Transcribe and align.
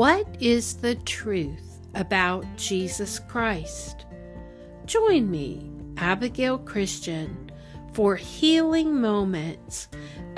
What 0.00 0.26
is 0.40 0.76
the 0.76 0.94
truth 0.94 1.78
about 1.94 2.46
Jesus 2.56 3.18
Christ? 3.18 4.06
Join 4.86 5.30
me, 5.30 5.70
Abigail 5.98 6.56
Christian, 6.56 7.50
for 7.92 8.16
healing 8.16 8.98
moments 8.98 9.88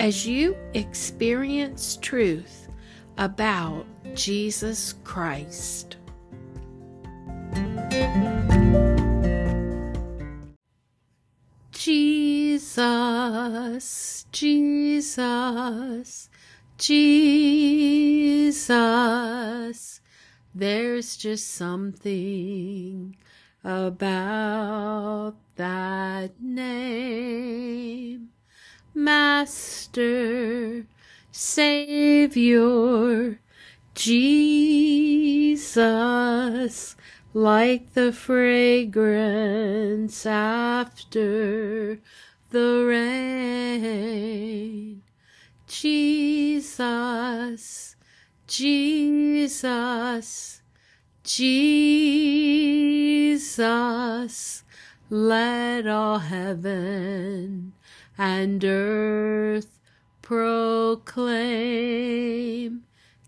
as 0.01 0.27
you 0.27 0.57
experience 0.75 1.97
truth 2.03 2.67
about 3.19 3.87
Jesus 4.17 4.97
Christ. 5.05 5.97
Jesus, 11.71 12.67
Jesus, 14.33 16.29
Jesus, 16.83 18.61
there's 20.53 21.17
just 21.17 21.49
something 21.49 23.17
about 23.63 25.37
that 25.55 26.33
name. 26.43 28.31
Master, 28.95 30.85
Savior, 31.31 32.59
Jesus, 33.95 34.57
like 37.33 37.95
the 37.95 38.13
fragrance 38.13 39.07
after 40.27 42.01
the 42.51 42.85
rain. 42.89 43.32
Jesus, 47.43 47.97
Jesus, 48.47 50.63
Jesus, 51.25 51.83
let 55.11 55.89
all 55.89 56.21
heaven 56.21 57.73
and 58.17 58.65
earth 58.65 59.81
proclaim. 60.23 61.03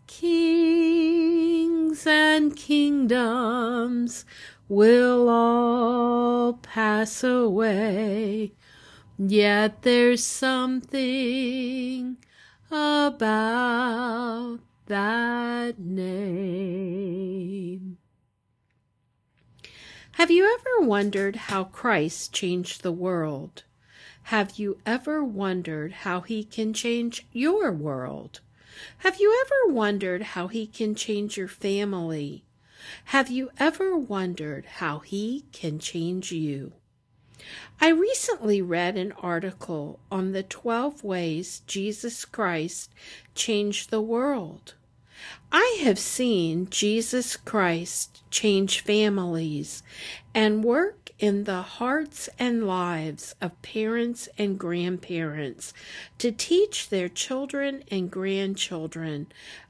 Kings 0.06 2.06
and 2.06 2.56
kingdoms 2.56 4.24
will 4.68 5.28
all 5.28 6.52
pass 6.54 7.24
away, 7.24 8.52
yet 9.18 9.82
there's 9.82 10.24
something 10.24 12.16
about 12.74 14.58
that 14.86 15.78
name. 15.78 16.38
Have 20.12 20.30
you 20.30 20.44
ever 20.44 20.86
wondered 20.86 21.36
how 21.36 21.64
Christ 21.64 22.32
changed 22.32 22.82
the 22.82 22.92
world? 22.92 23.62
Have 24.24 24.58
you 24.58 24.78
ever 24.86 25.22
wondered 25.22 25.92
how 25.92 26.20
he 26.22 26.44
can 26.44 26.72
change 26.72 27.26
your 27.32 27.70
world? 27.70 28.40
Have 28.98 29.20
you 29.20 29.32
ever 29.44 29.72
wondered 29.72 30.22
how 30.22 30.48
he 30.48 30.66
can 30.66 30.94
change 30.94 31.36
your 31.36 31.48
family? 31.48 32.44
Have 33.06 33.30
you 33.30 33.50
ever 33.58 33.96
wondered 33.96 34.64
how 34.64 34.98
he 34.98 35.44
can 35.52 35.78
change 35.78 36.32
you? 36.32 36.72
I 37.80 37.90
recently 37.90 38.62
read 38.62 38.96
an 38.96 39.12
article 39.12 40.00
on 40.10 40.32
the 40.32 40.42
12 40.42 41.04
ways 41.04 41.62
Jesus 41.66 42.24
Christ 42.24 42.90
changed 43.34 43.90
the 43.90 44.00
world. 44.00 44.74
I 45.52 45.78
have 45.82 45.98
seen 45.98 46.68
Jesus 46.68 47.36
Christ 47.36 48.22
change 48.30 48.80
families 48.80 49.82
and 50.34 50.64
work 50.64 51.10
in 51.18 51.44
the 51.44 51.62
hearts 51.62 52.28
and 52.38 52.66
lives 52.66 53.34
of 53.40 53.62
parents 53.62 54.28
and 54.36 54.58
grandparents 54.58 55.72
to 56.18 56.32
teach 56.32 56.88
their 56.88 57.08
children 57.08 57.84
and 57.90 58.10
grandchildren 58.10 59.28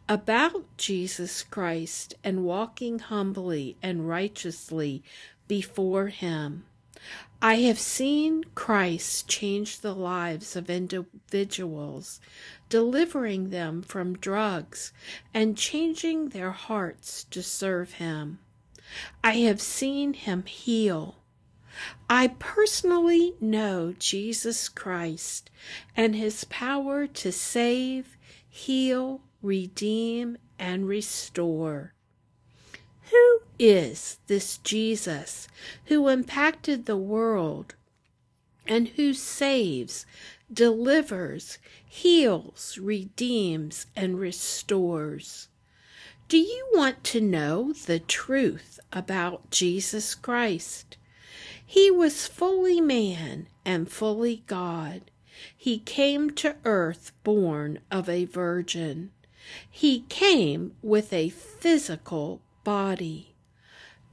about 0.08 0.64
Jesus 0.76 1.42
Christ 1.42 2.14
and 2.24 2.44
walking 2.44 2.98
humbly 2.98 3.76
and 3.82 4.08
righteously 4.08 5.02
before 5.46 6.08
Him. 6.08 6.64
I 7.46 7.56
have 7.56 7.78
seen 7.78 8.44
Christ 8.54 9.28
change 9.28 9.80
the 9.80 9.94
lives 9.94 10.56
of 10.56 10.70
individuals, 10.70 12.18
delivering 12.70 13.50
them 13.50 13.82
from 13.82 14.16
drugs 14.16 14.94
and 15.34 15.54
changing 15.54 16.30
their 16.30 16.52
hearts 16.52 17.24
to 17.24 17.42
serve 17.42 17.92
Him. 17.92 18.38
I 19.22 19.32
have 19.40 19.60
seen 19.60 20.14
Him 20.14 20.46
heal. 20.46 21.16
I 22.08 22.28
personally 22.28 23.34
know 23.42 23.94
Jesus 23.98 24.70
Christ 24.70 25.50
and 25.94 26.16
His 26.16 26.44
power 26.44 27.06
to 27.06 27.30
save, 27.30 28.16
heal, 28.48 29.20
redeem, 29.42 30.38
and 30.58 30.88
restore. 30.88 31.93
Who 33.10 33.40
is 33.58 34.18
this 34.26 34.58
Jesus 34.58 35.48
who 35.86 36.08
impacted 36.08 36.86
the 36.86 36.96
world 36.96 37.74
and 38.66 38.88
who 38.88 39.12
saves, 39.12 40.06
delivers, 40.52 41.58
heals, 41.86 42.78
redeems, 42.78 43.86
and 43.94 44.18
restores? 44.18 45.48
Do 46.28 46.38
you 46.38 46.66
want 46.72 47.04
to 47.04 47.20
know 47.20 47.74
the 47.74 47.98
truth 47.98 48.80
about 48.92 49.50
Jesus 49.50 50.14
Christ? 50.14 50.96
He 51.64 51.90
was 51.90 52.26
fully 52.26 52.80
man 52.80 53.48
and 53.64 53.90
fully 53.90 54.42
God. 54.46 55.10
He 55.56 55.78
came 55.78 56.30
to 56.30 56.56
earth 56.64 57.12
born 57.22 57.80
of 57.90 58.08
a 58.08 58.24
virgin. 58.24 59.10
He 59.70 60.00
came 60.08 60.74
with 60.82 61.12
a 61.12 61.28
physical 61.28 62.40
body. 62.64 63.34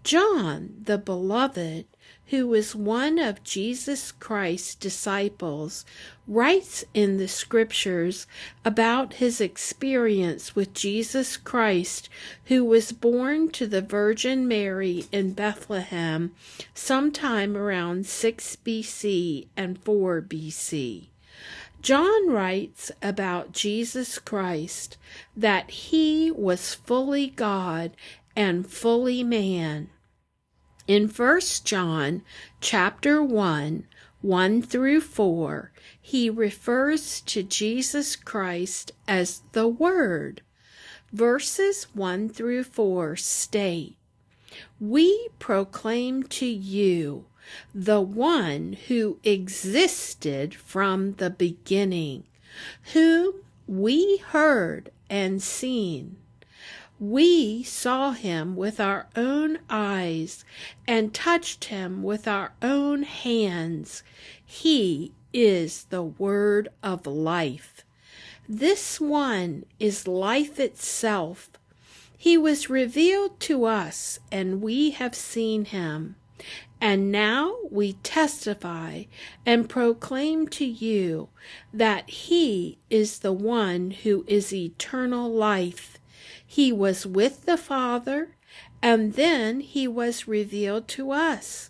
John, 0.03 0.81
the 0.83 0.97
beloved, 0.97 1.85
who 2.27 2.47
was 2.47 2.73
one 2.75 3.19
of 3.19 3.43
Jesus 3.43 4.11
Christ's 4.11 4.73
disciples, 4.73 5.85
writes 6.27 6.83
in 6.93 7.17
the 7.17 7.27
scriptures 7.27 8.25
about 8.65 9.15
his 9.15 9.39
experience 9.39 10.55
with 10.55 10.73
Jesus 10.73 11.37
Christ, 11.37 12.09
who 12.45 12.65
was 12.65 12.91
born 12.91 13.51
to 13.51 13.67
the 13.67 13.81
Virgin 13.81 14.47
Mary 14.47 15.05
in 15.11 15.33
Bethlehem 15.33 16.33
sometime 16.73 17.55
around 17.55 18.07
6 18.07 18.57
BC 18.65 19.47
and 19.55 19.77
4 19.83 20.21
BC. 20.21 21.07
John 21.81 22.29
writes 22.29 22.91
about 23.01 23.53
Jesus 23.53 24.19
Christ 24.19 24.97
that 25.35 25.71
he 25.71 26.29
was 26.29 26.75
fully 26.75 27.27
God 27.27 27.91
and 28.35 28.67
fully 28.67 29.23
man. 29.23 29.89
In 30.87 31.07
1 31.07 31.39
John 31.63 32.23
chapter 32.59 33.23
1, 33.23 33.85
1 34.21 34.61
through 34.61 35.01
4, 35.01 35.71
he 35.99 36.29
refers 36.29 37.21
to 37.21 37.43
Jesus 37.43 38.15
Christ 38.15 38.91
as 39.07 39.41
the 39.51 39.67
Word. 39.67 40.41
Verses 41.11 41.87
1 41.93 42.29
through 42.29 42.63
4 42.63 43.15
state, 43.15 43.97
We 44.79 45.29
proclaim 45.39 46.23
to 46.23 46.45
you 46.45 47.25
the 47.73 48.01
one 48.01 48.77
who 48.87 49.19
existed 49.23 50.55
from 50.55 51.13
the 51.13 51.29
beginning, 51.29 52.23
whom 52.93 53.33
we 53.67 54.17
heard 54.17 54.91
and 55.09 55.41
seen. 55.41 56.17
We 57.01 57.63
saw 57.63 58.11
him 58.11 58.55
with 58.55 58.79
our 58.79 59.07
own 59.15 59.57
eyes 59.71 60.45
and 60.87 61.11
touched 61.11 61.65
him 61.65 62.03
with 62.03 62.27
our 62.27 62.53
own 62.61 63.01
hands. 63.01 64.03
He 64.45 65.11
is 65.33 65.85
the 65.85 66.03
word 66.03 66.69
of 66.83 67.07
life. 67.07 67.83
This 68.47 69.01
one 69.01 69.65
is 69.79 70.07
life 70.07 70.59
itself. 70.59 71.49
He 72.15 72.37
was 72.37 72.69
revealed 72.69 73.39
to 73.39 73.65
us, 73.65 74.19
and 74.31 74.61
we 74.61 74.91
have 74.91 75.15
seen 75.15 75.65
him. 75.65 76.17
And 76.79 77.11
now 77.11 77.55
we 77.69 77.93
testify 77.93 79.03
and 79.45 79.69
proclaim 79.69 80.47
to 80.49 80.65
you 80.65 81.29
that 81.73 82.09
He 82.09 82.79
is 82.89 83.19
the 83.19 83.33
one 83.33 83.91
who 83.91 84.25
is 84.27 84.51
eternal 84.51 85.31
life. 85.31 85.90
He 86.53 86.73
was 86.73 87.05
with 87.05 87.45
the 87.45 87.55
Father, 87.55 88.35
and 88.81 89.13
then 89.13 89.61
he 89.61 89.87
was 89.87 90.27
revealed 90.27 90.89
to 90.89 91.11
us. 91.11 91.69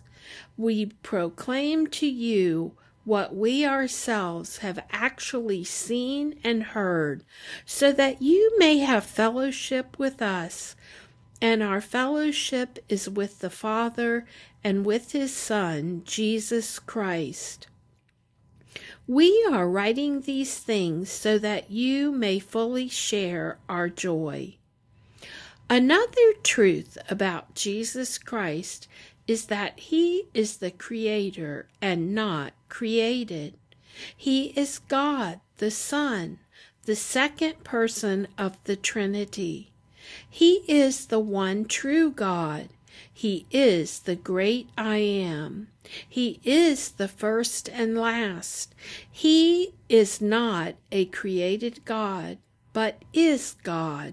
We 0.56 0.86
proclaim 1.04 1.86
to 2.02 2.06
you 2.08 2.72
what 3.04 3.32
we 3.32 3.64
ourselves 3.64 4.58
have 4.58 4.84
actually 4.90 5.62
seen 5.62 6.34
and 6.42 6.64
heard, 6.64 7.22
so 7.64 7.92
that 7.92 8.22
you 8.22 8.58
may 8.58 8.78
have 8.78 9.04
fellowship 9.04 10.00
with 10.00 10.20
us. 10.20 10.74
And 11.40 11.62
our 11.62 11.80
fellowship 11.80 12.80
is 12.88 13.08
with 13.08 13.38
the 13.38 13.50
Father 13.50 14.26
and 14.64 14.84
with 14.84 15.12
his 15.12 15.32
Son, 15.32 16.02
Jesus 16.04 16.80
Christ. 16.80 17.68
We 19.06 19.46
are 19.48 19.68
writing 19.68 20.22
these 20.22 20.58
things 20.58 21.08
so 21.08 21.38
that 21.38 21.70
you 21.70 22.10
may 22.10 22.40
fully 22.40 22.88
share 22.88 23.58
our 23.68 23.88
joy. 23.88 24.56
Another 25.72 26.34
truth 26.42 26.98
about 27.08 27.54
Jesus 27.54 28.18
Christ 28.18 28.88
is 29.26 29.46
that 29.46 29.80
he 29.80 30.24
is 30.34 30.58
the 30.58 30.70
creator 30.70 31.66
and 31.80 32.14
not 32.14 32.52
created. 32.68 33.54
He 34.14 34.48
is 34.48 34.80
God, 34.80 35.40
the 35.56 35.70
Son, 35.70 36.40
the 36.84 36.94
second 36.94 37.64
person 37.64 38.28
of 38.36 38.62
the 38.64 38.76
Trinity. 38.76 39.72
He 40.28 40.56
is 40.68 41.06
the 41.06 41.20
one 41.20 41.64
true 41.64 42.10
God. 42.10 42.68
He 43.10 43.46
is 43.50 44.00
the 44.00 44.16
great 44.16 44.68
I 44.76 44.98
am. 44.98 45.68
He 46.06 46.38
is 46.44 46.90
the 46.90 47.08
first 47.08 47.70
and 47.70 47.96
last. 47.96 48.74
He 49.10 49.72
is 49.88 50.20
not 50.20 50.74
a 50.90 51.06
created 51.06 51.86
God, 51.86 52.36
but 52.74 53.02
is 53.14 53.56
God, 53.62 54.12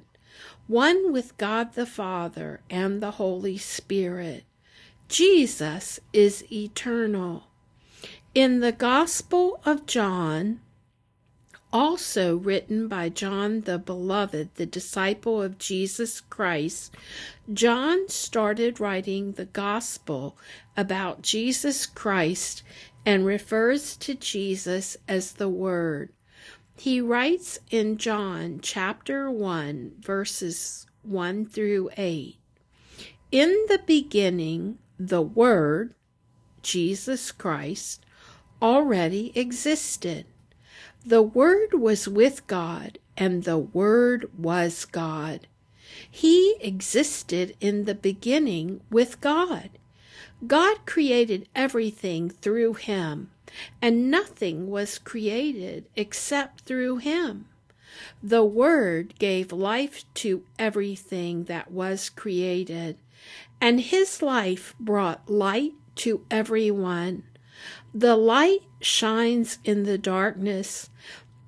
one 0.70 1.12
with 1.12 1.36
God 1.38 1.74
the 1.74 1.88
Father 1.88 2.62
and 2.70 3.02
the 3.02 3.12
Holy 3.12 3.58
Spirit. 3.58 4.44
Jesus 5.08 6.00
is 6.14 6.44
eternal. 6.52 7.46
In 8.36 8.60
the 8.60 8.72
Gospel 8.72 9.60
of 9.66 9.88
John, 9.88 10.60
also 11.74 12.38
written 12.38 12.88
by 12.88 13.10
John 13.10 13.62
the 13.62 13.80
Beloved, 13.80 14.54
the 14.58 14.68
disciple 14.68 15.42
of 15.42 15.58
Jesus 15.58 16.22
Christ, 16.22 16.94
John 17.52 18.08
started 18.08 18.80
writing 18.80 19.32
the 19.32 19.46
Gospel 19.46 20.38
about 20.78 21.24
Jesus 21.24 21.88
Christ 21.88 22.62
and 23.08 23.26
refers 23.26 23.98
to 23.98 24.14
Jesus 24.14 24.98
as 25.08 25.32
the 25.32 25.50
Word. 25.50 26.12
He 26.80 27.02
writes 27.02 27.60
in 27.70 27.98
John 27.98 28.62
chapter 28.62 29.30
1, 29.30 29.96
verses 30.00 30.86
1 31.04 31.46
through 31.46 31.90
8 31.98 32.38
In 33.34 33.50
the 33.68 33.82
beginning, 33.86 34.78
the 34.98 35.22
Word, 35.22 35.94
Jesus 36.62 37.34
Christ, 37.34 38.06
already 38.62 39.34
existed. 39.36 40.26
The 41.06 41.22
Word 41.22 41.74
was 41.74 42.08
with 42.08 42.48
God, 42.48 42.98
and 43.18 43.44
the 43.44 43.58
Word 43.58 44.32
was 44.38 44.86
God. 44.86 45.48
He 46.10 46.56
existed 46.62 47.58
in 47.60 47.84
the 47.84 47.96
beginning 47.96 48.80
with 48.90 49.20
God. 49.20 49.72
God 50.48 50.86
created 50.86 51.50
everything 51.54 52.30
through 52.30 52.76
him, 52.76 53.32
and 53.82 54.12
nothing 54.12 54.70
was 54.70 55.00
created 55.00 55.86
except 55.96 56.62
through 56.62 56.98
him. 56.98 57.46
The 58.22 58.44
Word 58.44 59.16
gave 59.20 59.52
life 59.52 60.06
to 60.16 60.44
everything 60.58 61.46
that 61.46 61.72
was 61.72 62.10
created, 62.10 62.98
and 63.60 63.82
his 63.82 64.22
life 64.22 64.76
brought 64.80 65.30
light 65.30 65.74
to 65.96 66.26
everyone. 66.30 67.24
The 67.94 68.16
light 68.16 68.62
shines 68.80 69.58
in 69.64 69.84
the 69.84 69.98
darkness, 69.98 70.90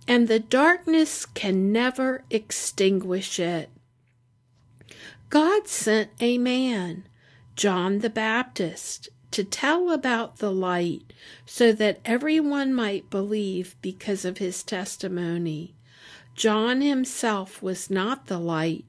and 0.08 0.28
the 0.28 0.40
darkness 0.40 1.26
can 1.26 1.72
never 1.72 2.24
extinguish 2.30 3.40
it. 3.40 3.70
God 5.30 5.68
sent 5.68 6.10
a 6.20 6.38
man, 6.38 7.08
John 7.56 8.00
the 8.00 8.10
Baptist, 8.10 9.10
to 9.32 9.44
tell 9.44 9.92
about 9.92 10.38
the 10.38 10.52
light 10.52 11.14
so 11.46 11.72
that 11.72 12.00
everyone 12.06 12.74
might 12.74 13.10
believe 13.10 13.76
because 13.82 14.26
of 14.26 14.38
his 14.38 14.64
testimony. 14.64 15.74
John 16.36 16.82
himself 16.82 17.62
was 17.62 17.90
not 17.90 18.28
the 18.28 18.40
light, 18.40 18.86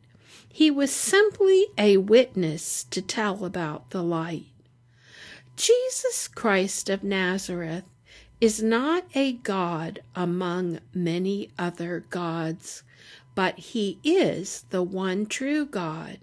he 0.49 0.71
was 0.71 0.93
simply 0.93 1.69
a 1.79 1.97
witness 1.97 2.85
to 2.85 3.01
tell 3.01 3.45
about 3.45 3.91
the 3.91 4.03
light. 4.03 4.47
Jesus 5.57 6.29
Christ 6.29 6.91
of 6.91 7.03
Nazareth 7.03 7.85
is 8.41 8.63
not 8.63 9.05
a 9.15 9.33
God 9.33 10.01
among 10.15 10.81
many 10.93 11.51
other 11.59 12.05
gods, 12.11 12.83
but 13.35 13.59
he 13.59 13.99
is 14.03 14.65
the 14.71 14.83
one 14.83 15.27
true 15.27 15.65
God. 15.65 16.19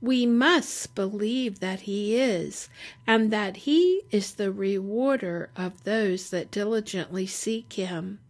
We 0.00 0.26
must 0.26 0.94
believe 0.94 1.60
that 1.60 1.80
he 1.80 2.16
is, 2.16 2.68
and 3.06 3.32
that 3.32 3.58
he 3.58 4.02
is 4.10 4.34
the 4.34 4.52
rewarder 4.52 5.50
of 5.56 5.84
those 5.84 6.30
that 6.30 6.50
diligently 6.50 7.26
seek 7.26 7.72
him. 7.72 8.20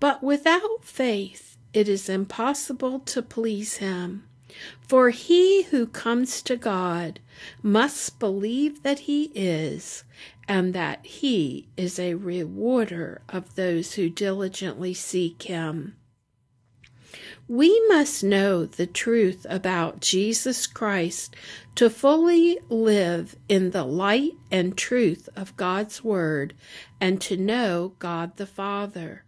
But 0.00 0.22
without 0.22 0.84
faith 0.84 1.56
it 1.72 1.88
is 1.88 2.08
impossible 2.08 3.00
to 3.00 3.20
please 3.20 3.76
him. 3.76 4.24
For 4.80 5.10
he 5.10 5.64
who 5.64 5.86
comes 5.86 6.40
to 6.42 6.56
God 6.56 7.20
must 7.62 8.18
believe 8.18 8.82
that 8.82 9.00
he 9.00 9.24
is, 9.34 10.04
and 10.48 10.72
that 10.72 11.04
he 11.04 11.68
is 11.76 11.98
a 11.98 12.14
rewarder 12.14 13.20
of 13.28 13.54
those 13.54 13.94
who 13.94 14.08
diligently 14.08 14.94
seek 14.94 15.42
him. 15.42 15.96
We 17.48 17.80
must 17.88 18.24
know 18.24 18.64
the 18.66 18.86
truth 18.86 19.46
about 19.48 20.00
Jesus 20.00 20.66
Christ 20.66 21.36
to 21.76 21.88
fully 21.88 22.58
live 22.68 23.36
in 23.48 23.70
the 23.70 23.84
light 23.84 24.34
and 24.50 24.76
truth 24.76 25.28
of 25.36 25.56
God's 25.56 26.02
Word 26.02 26.54
and 27.00 27.20
to 27.22 27.36
know 27.36 27.92
God 27.98 28.36
the 28.36 28.46
Father 28.46 29.24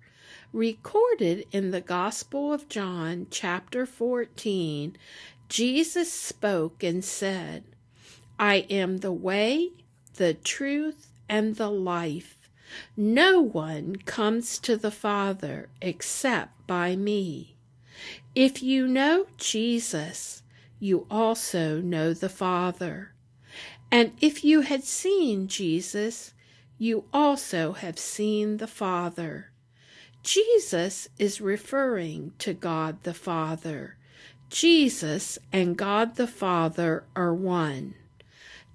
recorded 0.52 1.46
in 1.52 1.70
the 1.70 1.80
Gospel 1.80 2.52
of 2.52 2.68
John, 2.68 3.26
chapter 3.30 3.84
14, 3.84 4.96
Jesus 5.48 6.12
spoke 6.12 6.82
and 6.82 7.04
said, 7.04 7.64
I 8.38 8.66
am 8.70 8.98
the 8.98 9.12
way, 9.12 9.72
the 10.14 10.34
truth, 10.34 11.08
and 11.28 11.56
the 11.56 11.70
life. 11.70 12.48
No 12.96 13.40
one 13.40 13.96
comes 13.96 14.58
to 14.60 14.76
the 14.76 14.90
Father 14.90 15.68
except 15.80 16.66
by 16.66 16.96
me. 16.96 17.57
If 18.38 18.62
you 18.62 18.87
know 18.87 19.26
Jesus, 19.37 20.45
you 20.78 21.09
also 21.11 21.80
know 21.80 22.14
the 22.14 22.28
Father. 22.28 23.11
And 23.90 24.12
if 24.21 24.45
you 24.45 24.61
had 24.61 24.85
seen 24.85 25.49
Jesus, 25.49 26.35
you 26.78 27.02
also 27.12 27.73
have 27.73 27.99
seen 27.99 28.59
the 28.59 28.68
Father. 28.68 29.50
Jesus 30.23 31.09
is 31.18 31.40
referring 31.40 32.30
to 32.38 32.54
God 32.54 33.02
the 33.02 33.12
Father. 33.12 33.97
Jesus 34.50 35.40
and 35.52 35.76
God 35.76 36.14
the 36.14 36.28
Father 36.28 37.02
are 37.16 37.35
one. 37.35 37.95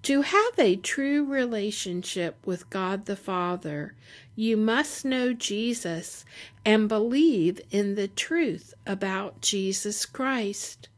To 0.02 0.24
have 0.24 0.60
a 0.60 0.76
true 0.76 1.24
relationship 1.24 2.36
with 2.46 2.70
God 2.70 3.06
the 3.06 3.16
Father, 3.16 3.96
you 4.36 4.58
must 4.58 5.06
know 5.06 5.34
Jesus 5.34 6.26
and 6.66 6.90
believe 6.90 7.62
in 7.70 7.96
the 7.96 8.08
truth 8.08 8.74
about 8.86 9.42
Jesus 9.42 10.06
Christ. 10.06 10.90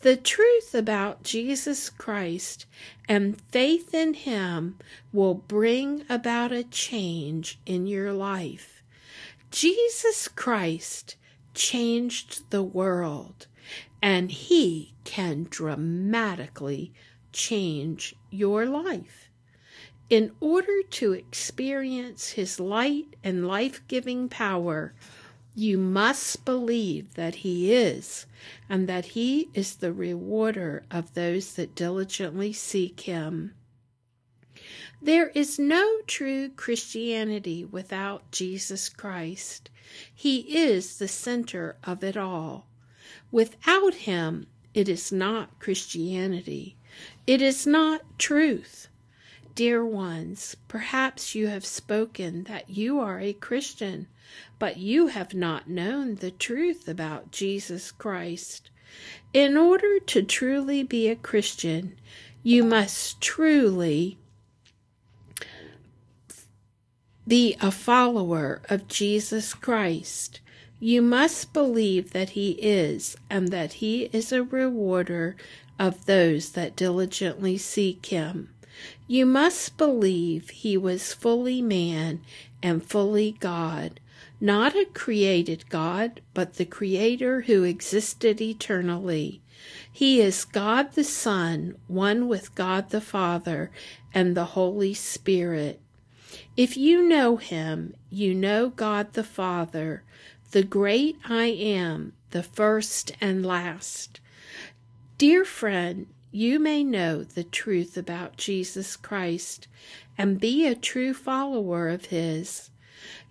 The 0.00 0.16
truth 0.16 0.74
about 0.74 1.22
Jesus 1.22 1.88
Christ 1.88 2.66
and 3.08 3.40
faith 3.50 3.94
in 3.94 4.14
Him 4.14 4.76
will 5.12 5.34
bring 5.34 6.04
about 6.08 6.52
a 6.52 6.64
change 6.64 7.58
in 7.64 7.86
your 7.86 8.12
life. 8.12 8.82
Jesus 9.50 10.28
Christ 10.28 11.16
changed 11.54 12.50
the 12.50 12.62
world, 12.62 13.46
and 14.02 14.30
He 14.30 14.94
can 15.04 15.46
dramatically 15.48 16.92
change 17.32 18.14
your 18.30 18.66
life. 18.66 19.23
In 20.10 20.32
order 20.40 20.82
to 20.82 21.12
experience 21.12 22.30
His 22.30 22.60
light 22.60 23.16
and 23.24 23.48
life 23.48 23.80
giving 23.88 24.28
power, 24.28 24.94
you 25.54 25.78
must 25.78 26.44
believe 26.44 27.14
that 27.14 27.36
He 27.36 27.72
is, 27.72 28.26
and 28.68 28.88
that 28.88 29.06
He 29.06 29.48
is 29.54 29.76
the 29.76 29.92
rewarder 29.92 30.84
of 30.90 31.14
those 31.14 31.54
that 31.54 31.74
diligently 31.74 32.52
seek 32.52 33.00
Him. 33.00 33.54
There 35.00 35.28
is 35.28 35.58
no 35.58 36.00
true 36.06 36.48
Christianity 36.48 37.64
without 37.64 38.30
Jesus 38.30 38.88
Christ. 38.88 39.68
He 40.14 40.56
is 40.56 40.96
the 40.96 41.08
center 41.08 41.76
of 41.84 42.02
it 42.02 42.16
all. 42.16 42.66
Without 43.30 43.94
him, 43.94 44.46
it 44.72 44.88
is 44.88 45.12
not 45.12 45.58
Christianity. 45.60 46.76
It 47.26 47.42
is 47.42 47.66
not 47.66 48.18
truth. 48.18 48.88
Dear 49.54 49.84
ones, 49.84 50.56
perhaps 50.66 51.36
you 51.36 51.46
have 51.46 51.64
spoken 51.64 52.42
that 52.44 52.70
you 52.70 52.98
are 52.98 53.20
a 53.20 53.32
Christian, 53.32 54.08
but 54.58 54.78
you 54.78 55.06
have 55.06 55.32
not 55.32 55.68
known 55.68 56.16
the 56.16 56.32
truth 56.32 56.88
about 56.88 57.30
Jesus 57.30 57.92
Christ. 57.92 58.70
In 59.32 59.56
order 59.56 60.00
to 60.00 60.22
truly 60.22 60.82
be 60.82 61.08
a 61.08 61.14
Christian, 61.14 61.96
you 62.42 62.64
must 62.64 63.20
truly 63.20 64.18
be 67.26 67.56
a 67.60 67.70
follower 67.70 68.60
of 68.68 68.88
Jesus 68.88 69.54
Christ. 69.54 70.40
You 70.80 71.00
must 71.00 71.52
believe 71.52 72.12
that 72.12 72.30
He 72.30 72.52
is, 72.60 73.16
and 73.30 73.48
that 73.48 73.74
He 73.74 74.10
is 74.12 74.32
a 74.32 74.42
rewarder 74.42 75.36
of 75.78 76.06
those 76.06 76.50
that 76.52 76.76
diligently 76.76 77.56
seek 77.56 78.06
Him. 78.06 78.53
You 79.06 79.26
must 79.26 79.76
believe 79.76 80.50
He 80.50 80.76
was 80.76 81.12
fully 81.12 81.62
man 81.62 82.20
and 82.62 82.84
fully 82.84 83.36
God, 83.40 84.00
not 84.40 84.74
a 84.74 84.86
created 84.86 85.68
God, 85.68 86.20
but 86.32 86.54
the 86.54 86.64
Creator 86.64 87.42
who 87.42 87.64
existed 87.64 88.40
eternally. 88.40 89.40
He 89.90 90.20
is 90.20 90.44
God 90.44 90.92
the 90.94 91.04
Son, 91.04 91.76
one 91.86 92.28
with 92.28 92.54
God 92.54 92.90
the 92.90 93.00
Father 93.00 93.70
and 94.12 94.36
the 94.36 94.46
Holy 94.46 94.94
Spirit. 94.94 95.80
If 96.56 96.76
you 96.76 97.06
know 97.06 97.36
him, 97.36 97.94
you 98.10 98.34
know 98.34 98.70
God 98.70 99.12
the 99.12 99.24
Father, 99.24 100.02
the 100.50 100.62
great 100.62 101.16
I 101.24 101.46
am, 101.46 102.12
the 102.30 102.42
first 102.42 103.12
and 103.20 103.44
last. 103.44 104.20
Dear 105.16 105.44
friend, 105.44 106.06
you 106.34 106.58
may 106.58 106.82
know 106.82 107.22
the 107.22 107.44
truth 107.44 107.96
about 107.96 108.36
Jesus 108.36 108.96
Christ 108.96 109.68
and 110.18 110.40
be 110.40 110.66
a 110.66 110.74
true 110.74 111.14
follower 111.14 111.88
of 111.88 112.06
his. 112.06 112.70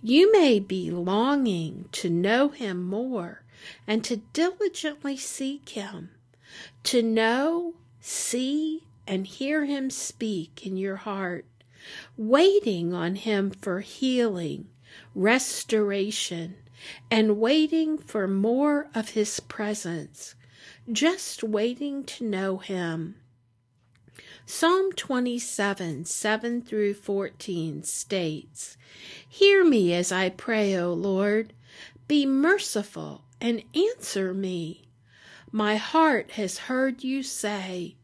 You 0.01 0.31
may 0.31 0.60
be 0.60 0.89
longing 0.91 1.89
to 1.93 2.10
know 2.10 2.50
him 2.50 2.83
more 2.83 3.43
and 3.88 4.03
to 4.05 4.17
diligently 4.17 5.17
seek 5.17 5.69
him, 5.69 6.10
to 6.83 7.01
know, 7.01 7.75
see, 8.01 8.83
and 9.07 9.27
hear 9.27 9.65
him 9.65 9.89
speak 9.89 10.65
in 10.65 10.77
your 10.77 10.98
heart 10.98 11.45
waiting 12.17 12.93
on 12.93 13.15
Him 13.15 13.50
for 13.50 13.81
healing, 13.81 14.67
restoration, 15.13 16.55
and 17.10 17.39
waiting 17.39 17.98
for 17.98 18.27
more 18.27 18.89
of 18.93 19.10
His 19.10 19.39
presence, 19.39 20.36
just 20.91 21.43
waiting 21.43 22.03
to 22.03 22.23
know 22.23 22.57
Him. 22.57 23.15
Psalm 24.45 24.91
27 24.91 26.05
7 26.05 26.61
through 26.61 26.93
14 26.93 27.83
states, 27.83 28.77
Hear 29.27 29.63
me 29.63 29.93
as 29.93 30.11
I 30.11 30.29
pray, 30.29 30.75
O 30.77 30.93
Lord. 30.93 31.53
Be 32.07 32.25
merciful 32.25 33.23
and 33.39 33.63
answer 33.73 34.33
me. 34.33 34.89
My 35.51 35.77
heart 35.77 36.31
has 36.31 36.57
heard 36.57 37.03
you 37.03 37.23
say, 37.23 37.95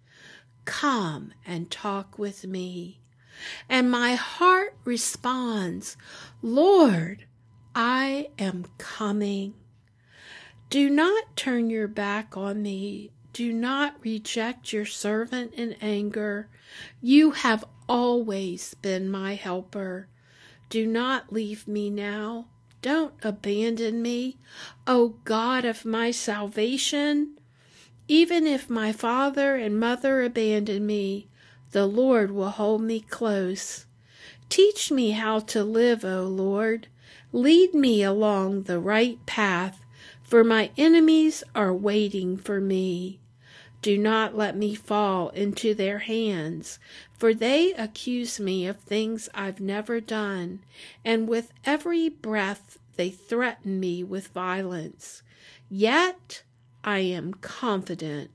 Come 0.65 1.33
and 1.45 1.69
talk 1.69 2.17
with 2.17 2.45
me. 2.45 3.01
And 3.67 3.91
my 3.91 4.15
heart 4.15 4.75
responds, 4.85 5.97
Lord, 6.41 7.25
I 7.75 8.29
am 8.37 8.65
coming. 8.77 9.53
Do 10.69 10.87
not 10.87 11.35
turn 11.35 11.71
your 11.71 11.87
back 11.87 12.37
on 12.37 12.61
me. 12.61 13.11
Do 13.33 13.51
not 13.51 13.95
reject 14.03 14.71
your 14.71 14.85
servant 14.85 15.53
in 15.55 15.73
anger. 15.81 16.47
You 17.01 17.31
have 17.31 17.65
always 17.87 18.75
been 18.75 19.09
my 19.09 19.33
helper. 19.33 20.07
Do 20.69 20.85
not 20.85 21.33
leave 21.33 21.67
me 21.67 21.89
now. 21.89 22.45
Don't 22.83 23.13
abandon 23.23 24.03
me, 24.03 24.37
O 24.85 25.15
God 25.23 25.65
of 25.65 25.85
my 25.85 26.11
salvation. 26.11 27.39
Even 28.07 28.45
if 28.45 28.69
my 28.69 28.91
father 28.91 29.55
and 29.55 29.79
mother 29.79 30.23
abandon 30.23 30.85
me, 30.85 31.27
the 31.71 31.87
Lord 31.87 32.29
will 32.29 32.49
hold 32.51 32.81
me 32.81 32.99
close. 32.99 33.87
Teach 34.49 34.91
me 34.91 35.11
how 35.11 35.39
to 35.39 35.63
live, 35.63 36.05
O 36.05 36.23
Lord. 36.23 36.87
Lead 37.31 37.73
me 37.73 38.03
along 38.03 38.63
the 38.63 38.79
right 38.79 39.23
path, 39.25 39.78
for 40.29 40.43
my 40.43 40.69
enemies 40.77 41.43
are 41.55 41.73
waiting 41.73 42.37
for 42.37 42.61
me. 42.61 43.19
Do 43.81 43.97
not 43.97 44.37
let 44.37 44.55
me 44.55 44.75
fall 44.75 45.29
into 45.29 45.73
their 45.73 45.97
hands, 45.97 46.77
for 47.17 47.33
they 47.33 47.73
accuse 47.73 48.39
me 48.39 48.67
of 48.67 48.77
things 48.77 49.27
I've 49.33 49.59
never 49.59 49.99
done, 49.99 50.59
and 51.03 51.27
with 51.27 51.51
every 51.65 52.09
breath 52.09 52.77
they 52.95 53.09
threaten 53.09 53.79
me 53.79 54.03
with 54.03 54.27
violence. 54.27 55.23
Yet 55.67 56.43
I 56.83 56.99
am 56.99 57.33
confident 57.33 58.29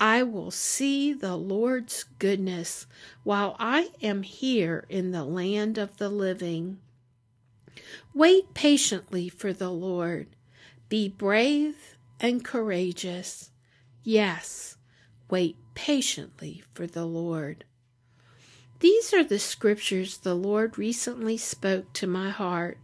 I 0.00 0.24
will 0.24 0.50
see 0.50 1.12
the 1.12 1.36
Lord's 1.36 2.04
goodness 2.18 2.88
while 3.22 3.54
I 3.60 3.90
am 4.02 4.24
here 4.24 4.86
in 4.88 5.12
the 5.12 5.24
land 5.24 5.78
of 5.78 5.98
the 5.98 6.08
living. 6.08 6.80
Wait 8.12 8.54
patiently 8.54 9.28
for 9.28 9.52
the 9.52 9.70
Lord. 9.70 10.26
Be 10.88 11.08
brave 11.08 11.96
and 12.18 12.44
courageous. 12.44 13.50
Yes, 14.02 14.76
wait 15.28 15.56
patiently 15.74 16.62
for 16.72 16.86
the 16.86 17.04
Lord. 17.04 17.64
These 18.80 19.12
are 19.12 19.24
the 19.24 19.38
scriptures 19.38 20.18
the 20.18 20.34
Lord 20.34 20.78
recently 20.78 21.36
spoke 21.36 21.92
to 21.94 22.06
my 22.06 22.30
heart 22.30 22.78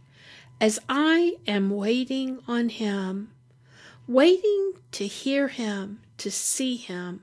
as 0.61 0.79
I 0.87 1.37
am 1.47 1.69
waiting 1.69 2.39
on 2.47 2.69
Him, 2.69 3.31
waiting 4.07 4.73
to 4.91 5.07
hear 5.07 5.47
Him 5.47 6.01
to 6.17 6.29
see 6.29 6.75
Him 6.77 7.21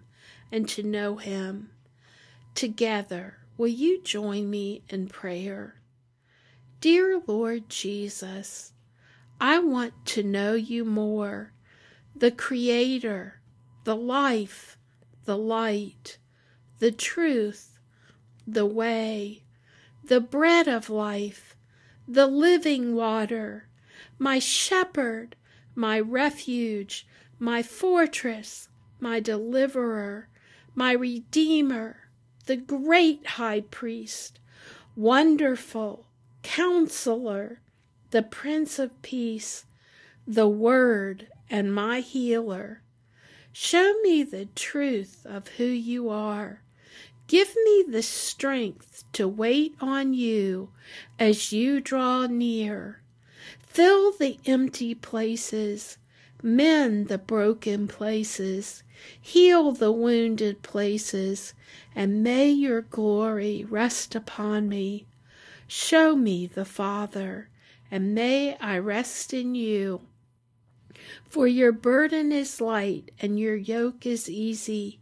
and 0.50 0.68
to 0.70 0.82
know 0.82 1.16
Him. 1.16 1.70
Together, 2.54 3.38
will 3.56 3.68
you 3.68 4.02
join 4.02 4.50
me 4.50 4.82
in 4.88 5.08
prayer? 5.08 5.76
Dear 6.80 7.22
Lord 7.26 7.68
Jesus, 7.68 8.72
I 9.44 9.58
want 9.58 10.06
to 10.06 10.22
know 10.22 10.54
you 10.54 10.84
more, 10.84 11.52
the 12.14 12.30
Creator, 12.30 13.40
the 13.82 13.96
life, 13.96 14.78
the 15.24 15.36
light, 15.36 16.18
the 16.78 16.92
truth, 16.92 17.76
the 18.46 18.64
way, 18.64 19.42
the 20.04 20.20
bread 20.20 20.68
of 20.68 20.88
life, 20.88 21.56
the 22.06 22.28
living 22.28 22.94
water, 22.94 23.66
my 24.16 24.38
shepherd, 24.38 25.34
my 25.74 25.98
refuge, 25.98 27.04
my 27.40 27.64
fortress, 27.64 28.68
my 29.00 29.18
deliverer, 29.18 30.28
my 30.76 30.92
redeemer, 30.92 31.96
the 32.46 32.56
great 32.56 33.26
high 33.26 33.62
priest, 33.62 34.38
wonderful 34.94 36.06
counselor, 36.44 37.58
the 38.12 38.22
prince 38.22 38.78
of 38.78 39.02
peace, 39.02 39.64
the 40.26 40.46
word 40.46 41.26
and 41.50 41.74
my 41.74 42.00
healer. 42.00 42.80
Show 43.52 43.94
me 44.02 44.22
the 44.22 44.46
truth 44.54 45.26
of 45.26 45.48
who 45.48 45.64
you 45.64 46.08
are. 46.08 46.62
Give 47.26 47.54
me 47.64 47.84
the 47.88 48.02
strength 48.02 49.04
to 49.14 49.26
wait 49.26 49.74
on 49.80 50.14
you 50.14 50.70
as 51.18 51.52
you 51.52 51.80
draw 51.80 52.26
near. 52.26 53.00
Fill 53.58 54.12
the 54.12 54.38
empty 54.46 54.94
places, 54.94 55.98
mend 56.42 57.08
the 57.08 57.18
broken 57.18 57.88
places, 57.88 58.82
Heal 59.20 59.72
the 59.72 59.90
wounded 59.90 60.62
places, 60.62 61.54
and 61.92 62.22
may 62.22 62.48
your 62.50 62.82
glory 62.82 63.64
rest 63.64 64.14
upon 64.14 64.68
me. 64.68 65.06
Show 65.66 66.14
me 66.14 66.46
the 66.46 66.64
Father, 66.64 67.48
and 67.92 68.14
may 68.14 68.56
I 68.56 68.78
rest 68.78 69.34
in 69.34 69.54
you. 69.54 70.00
For 71.28 71.46
your 71.46 71.72
burden 71.72 72.32
is 72.32 72.58
light, 72.58 73.10
and 73.20 73.38
your 73.38 73.54
yoke 73.54 74.06
is 74.06 74.30
easy. 74.30 75.00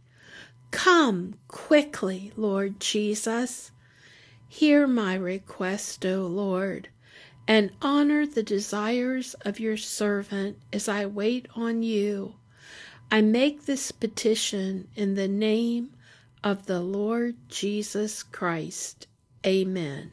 Come 0.71 1.35
quickly, 1.47 2.33
Lord 2.35 2.81
Jesus. 2.81 3.71
Hear 4.49 4.87
my 4.87 5.15
request, 5.15 6.05
O 6.05 6.27
Lord, 6.27 6.89
and 7.47 7.71
honor 7.81 8.25
the 8.25 8.43
desires 8.43 9.35
of 9.45 9.59
your 9.59 9.77
servant 9.77 10.57
as 10.73 10.89
I 10.89 11.05
wait 11.05 11.47
on 11.55 11.83
you. 11.83 12.35
I 13.09 13.21
make 13.21 13.65
this 13.65 13.93
petition 13.93 14.89
in 14.97 15.15
the 15.15 15.29
name 15.29 15.91
of 16.43 16.65
the 16.65 16.81
Lord 16.81 17.35
Jesus 17.47 18.21
Christ. 18.21 19.07
Amen. 19.45 20.11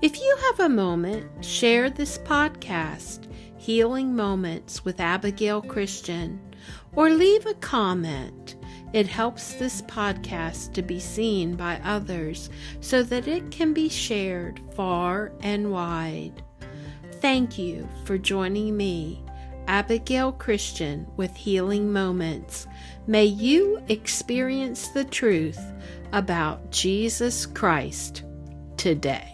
If 0.01 0.21
you 0.21 0.37
have 0.45 0.61
a 0.61 0.69
moment, 0.69 1.43
share 1.43 1.89
this 1.89 2.17
podcast, 2.19 3.29
Healing 3.57 4.15
Moments 4.15 4.85
with 4.85 5.01
Abigail 5.01 5.61
Christian, 5.61 6.39
or 6.95 7.09
leave 7.09 7.45
a 7.45 7.55
comment. 7.55 8.55
It 8.93 9.07
helps 9.07 9.55
this 9.55 9.81
podcast 9.81 10.71
to 10.75 10.81
be 10.81 11.01
seen 11.01 11.57
by 11.57 11.81
others 11.83 12.49
so 12.79 13.03
that 13.03 13.27
it 13.27 13.51
can 13.51 13.73
be 13.73 13.89
shared 13.89 14.61
far 14.77 15.33
and 15.41 15.73
wide. 15.73 16.41
Thank 17.19 17.57
you 17.57 17.85
for 18.05 18.17
joining 18.17 18.77
me, 18.77 19.22
Abigail 19.67 20.31
Christian 20.31 21.07
with 21.17 21.35
Healing 21.35 21.91
Moments. 21.91 22.67
May 23.07 23.25
you 23.25 23.81
experience 23.89 24.89
the 24.89 25.03
truth 25.03 25.59
about 26.11 26.71
Jesus 26.71 27.45
Christ 27.45 28.23
today. 28.77 29.29